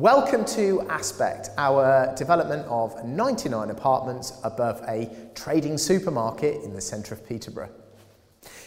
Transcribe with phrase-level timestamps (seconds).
[0.00, 7.12] Welcome to Aspect, our development of 99 apartments above a trading supermarket in the centre
[7.12, 7.68] of Peterborough.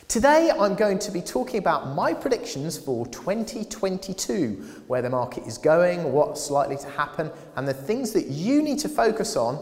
[0.07, 5.57] Today I'm going to be talking about my predictions for 2022, where the market is
[5.57, 9.57] going, what's likely to happen, and the things that you need to focus on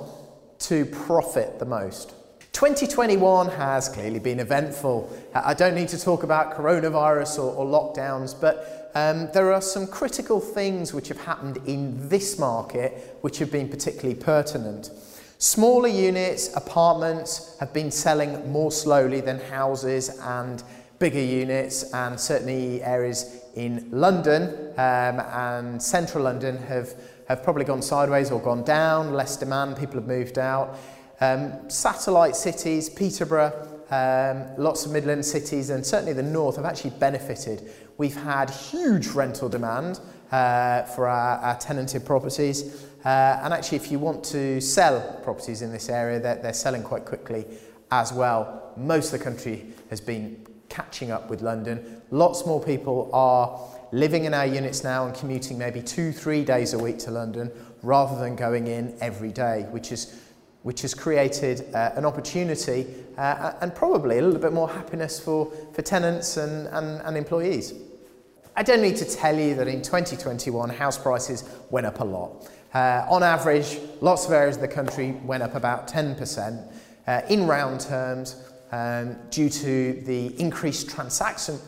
[0.60, 2.16] to profit the most.
[2.54, 5.10] 2021 has clearly been eventful.
[5.34, 9.88] I don't need to talk about coronavirus or, or lockdowns, but um, there are some
[9.88, 14.92] critical things which have happened in this market which have been particularly pertinent.
[15.38, 20.62] Smaller units, apartments have been selling more slowly than houses and
[21.00, 26.94] bigger units, and certainly areas in London um, and central London have,
[27.28, 30.78] have probably gone sideways or gone down, less demand, people have moved out.
[31.22, 33.54] Um, satellite cities, Peterborough,
[33.92, 37.72] um, lots of Midland cities, and certainly the north have actually benefited.
[37.98, 40.00] We've had huge rental demand
[40.32, 42.86] uh, for our, our tenanted properties.
[43.06, 46.82] Uh, and actually, if you want to sell properties in this area, they're, they're selling
[46.82, 47.46] quite quickly
[47.92, 48.74] as well.
[48.76, 52.02] Most of the country has been catching up with London.
[52.10, 53.60] Lots more people are
[53.92, 57.52] living in our units now and commuting maybe two, three days a week to London
[57.84, 60.18] rather than going in every day, which is
[60.64, 62.86] which has created uh, an opportunity
[63.18, 67.74] uh, and probably a little bit more happiness for, for tenants and, and, and employees.
[68.56, 72.50] I don't need to tell you that in 2021 house prices went up a lot.
[72.74, 76.72] Uh, on average, lots of areas of the country went up about 10%
[77.08, 78.36] uh, in round terms
[78.72, 81.60] um, due to the increased transaction,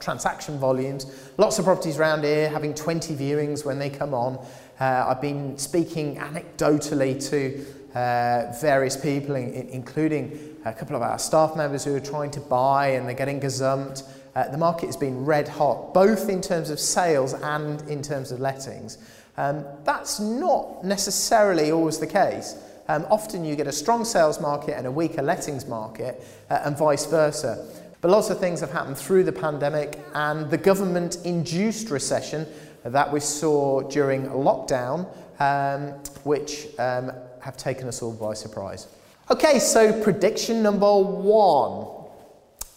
[0.00, 1.30] transaction volumes.
[1.38, 4.44] Lots of properties around here having 20 viewings when they come on.
[4.80, 11.02] Uh, I've been speaking anecdotally to uh, various people, in, in, including a couple of
[11.02, 14.04] our staff members who are trying to buy and they're getting gazumped.
[14.34, 18.32] Uh, the market has been red hot, both in terms of sales and in terms
[18.32, 18.96] of lettings.
[19.36, 22.56] Um, that's not necessarily always the case.
[22.88, 26.76] Um, often you get a strong sales market and a weaker lettings market, uh, and
[26.76, 27.68] vice versa.
[28.00, 32.46] But lots of things have happened through the pandemic and the government induced recession
[32.84, 35.06] that we saw during lockdown,
[35.40, 35.92] um,
[36.24, 38.88] which um, have taken us all by surprise.
[39.30, 41.86] Okay, so prediction number one.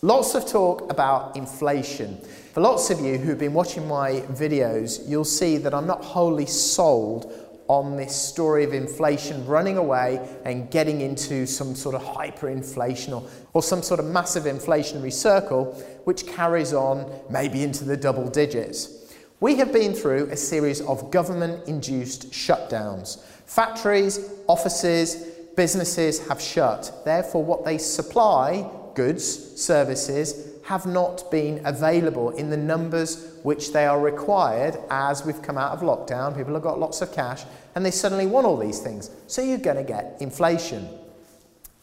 [0.01, 2.17] Lots of talk about inflation.
[2.53, 6.45] For lots of you who've been watching my videos, you'll see that I'm not wholly
[6.45, 7.33] sold
[7.67, 13.27] on this story of inflation running away and getting into some sort of hyperinflation or,
[13.53, 19.02] or some sort of massive inflationary circle which carries on maybe into the double digits.
[19.39, 23.19] We have been through a series of government induced shutdowns.
[23.45, 25.15] Factories, offices,
[25.55, 27.01] businesses have shut.
[27.03, 33.85] Therefore, what they supply, goods, services, have not been available in the numbers which they
[33.85, 36.35] are required as we've come out of lockdown.
[36.37, 37.43] People have got lots of cash
[37.75, 39.11] and they suddenly want all these things.
[39.27, 40.87] So you're going to get inflation.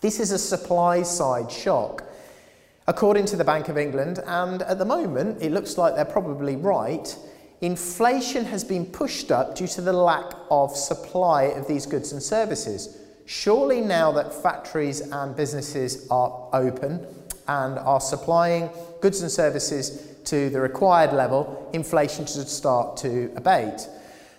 [0.00, 2.05] This is a supply side shock.
[2.87, 6.56] According to the Bank of England, and at the moment it looks like they're probably
[6.56, 7.15] right,
[7.60, 12.22] inflation has been pushed up due to the lack of supply of these goods and
[12.22, 12.98] services.
[13.26, 17.06] Surely, now that factories and businesses are open,
[17.50, 23.88] and are supplying goods and services to the required level, inflation should start to abate.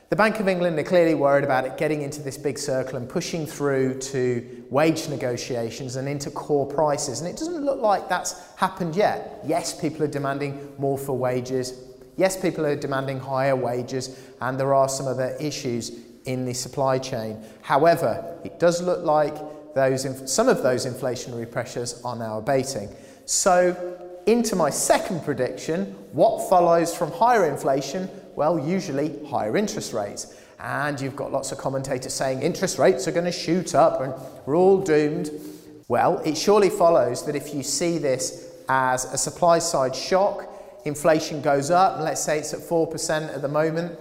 [0.10, 3.08] The Bank of England are clearly worried about it getting into this big circle and
[3.08, 7.20] pushing through to wage negotiations and into core prices.
[7.20, 9.42] And it doesn't look like that's happened yet.
[9.46, 11.74] Yes, people are demanding more for wages.
[12.22, 14.16] Yes, people are demanding higher wages.
[14.42, 15.92] And there are some other issues
[16.26, 17.44] in the supply chain.
[17.64, 19.36] However, it does look like
[19.74, 22.90] those, some of those inflationary pressures are now abating.
[23.26, 23.76] So,
[24.28, 28.08] into my second prediction, what follows from higher inflation?
[28.36, 30.36] Well, usually higher interest rates.
[30.60, 34.14] And you've got lots of commentators saying interest rates are going to shoot up and
[34.46, 35.32] we're all doomed.
[35.88, 40.51] Well, it surely follows that if you see this as a supply side shock,
[40.86, 43.98] inflation goes up, let's say it's at 4% at the moment,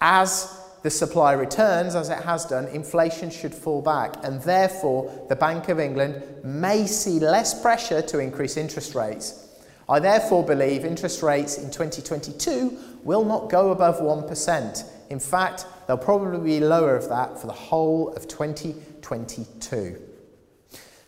[0.00, 5.36] as the supply returns, as it has done, inflation should fall back, and therefore the
[5.36, 9.42] Bank of England may see less pressure to increase interest rates.
[9.88, 14.90] I therefore believe interest rates in 2022 will not go above 1%.
[15.10, 20.00] In fact, they'll probably be lower of that for the whole of 2022.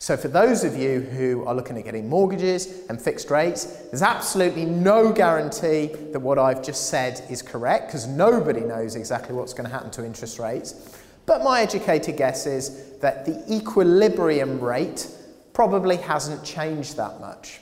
[0.08, 4.00] So, for those of you who are looking at getting mortgages and fixed rates, there's
[4.00, 9.52] absolutely no guarantee that what I've just said is correct because nobody knows exactly what's
[9.52, 10.96] going to happen to interest rates.
[11.26, 15.06] But my educated guess is that the equilibrium rate
[15.52, 17.60] probably hasn't changed that much.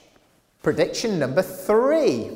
[0.62, 2.30] Prediction number three.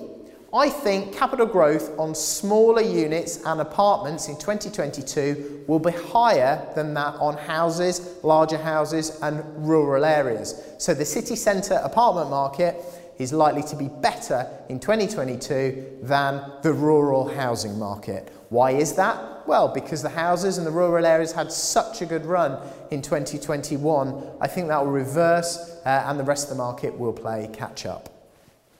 [0.52, 6.92] I think capital growth on smaller units and apartments in 2022 will be higher than
[6.94, 10.60] that on houses, larger houses, and rural areas.
[10.78, 12.82] So the city centre apartment market
[13.18, 18.32] is likely to be better in 2022 than the rural housing market.
[18.48, 19.46] Why is that?
[19.46, 22.58] Well, because the houses and the rural areas had such a good run
[22.90, 27.12] in 2021, I think that will reverse uh, and the rest of the market will
[27.12, 28.08] play catch up.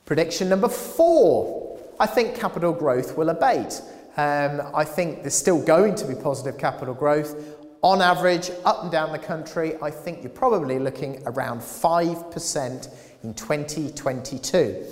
[0.05, 1.60] Prediction number four
[2.01, 3.83] I think capital growth will abate.
[4.17, 7.59] Um, I think there's still going to be positive capital growth.
[7.83, 13.35] On average, up and down the country, I think you're probably looking around 5% in
[13.35, 14.87] 2022.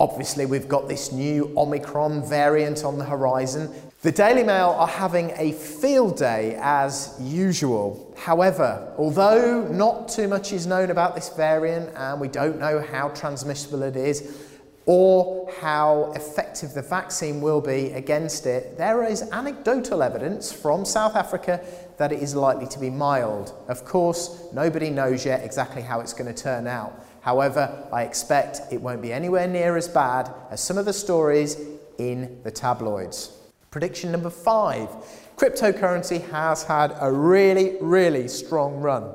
[0.00, 3.72] Obviously, we've got this new Omicron variant on the horizon.
[4.02, 8.12] The Daily Mail are having a field day as usual.
[8.18, 13.10] However, although not too much is known about this variant and we don't know how
[13.10, 14.48] transmissible it is,
[14.92, 21.14] or how effective the vaccine will be against it, there is anecdotal evidence from South
[21.14, 21.64] Africa
[21.96, 23.54] that it is likely to be mild.
[23.68, 27.06] Of course, nobody knows yet exactly how it's going to turn out.
[27.20, 31.56] However, I expect it won't be anywhere near as bad as some of the stories
[31.98, 33.30] in the tabloids.
[33.70, 34.88] Prediction number five
[35.36, 39.08] cryptocurrency has had a really, really strong run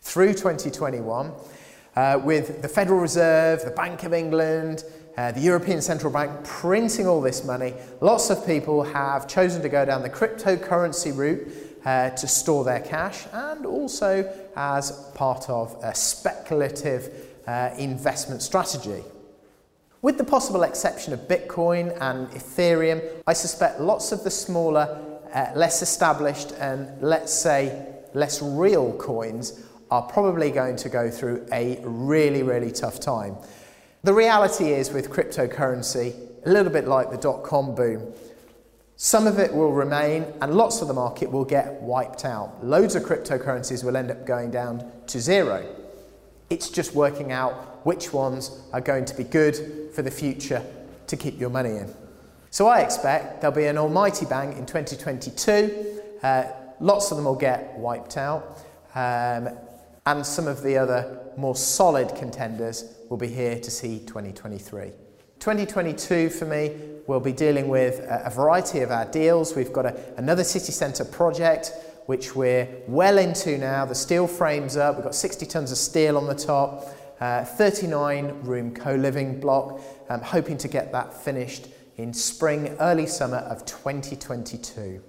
[0.00, 1.32] through 2021
[1.96, 4.84] uh, with the Federal Reserve, the Bank of England,
[5.16, 9.68] uh, the European Central Bank printing all this money, lots of people have chosen to
[9.68, 11.48] go down the cryptocurrency route
[11.84, 17.10] uh, to store their cash and also as part of a speculative
[17.46, 19.02] uh, investment strategy.
[20.00, 24.98] With the possible exception of Bitcoin and Ethereum, I suspect lots of the smaller,
[25.32, 31.46] uh, less established, and let's say less real coins are probably going to go through
[31.52, 33.36] a really, really tough time.
[34.04, 38.12] The reality is with cryptocurrency, a little bit like the dot com boom,
[38.96, 42.64] some of it will remain and lots of the market will get wiped out.
[42.64, 45.64] Loads of cryptocurrencies will end up going down to zero.
[46.50, 50.64] It's just working out which ones are going to be good for the future
[51.06, 51.94] to keep your money in.
[52.50, 56.00] So I expect there'll be an almighty bang in 2022.
[56.24, 56.44] Uh,
[56.80, 58.58] lots of them will get wiped out.
[58.96, 59.48] Um,
[60.06, 64.90] and some of the other more solid contenders will be here to see 2023.
[65.38, 66.76] 2022 for me
[67.06, 69.56] will be dealing with a, a variety of our deals.
[69.56, 71.72] We've got a, another city centre project
[72.06, 73.84] which we're well into now.
[73.84, 76.88] The steel frame's up, we've got 60 tonnes of steel on the top,
[77.20, 79.80] uh, 39 room co living block.
[80.10, 85.02] I'm hoping to get that finished in spring, early summer of 2022.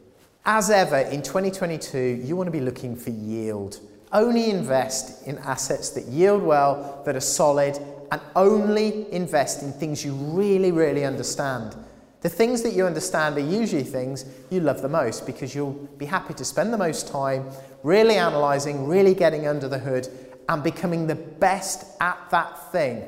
[0.45, 3.79] As ever, in 2022, you want to be looking for yield.
[4.13, 7.79] Only invest in assets that yield well, that are solid,
[8.11, 11.75] and only invest in things you really, really understand.
[12.21, 16.05] The things that you understand are usually things you love the most because you'll be
[16.05, 17.49] happy to spend the most time
[17.81, 20.07] really analysing, really getting under the hood,
[20.47, 23.03] and becoming the best at that thing.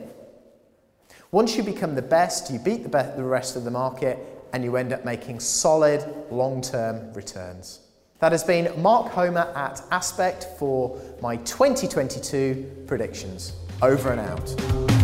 [1.31, 4.17] Once you become the best, you beat the, the rest of the market,
[4.53, 7.84] and you end up making solid long term returns.
[8.19, 13.53] That has been Mark Homer at Aspect for my 2022 predictions.
[13.81, 14.94] Over and out.